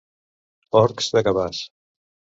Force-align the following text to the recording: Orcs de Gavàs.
Orcs 0.81 1.11
de 1.17 1.25
Gavàs. 1.29 1.63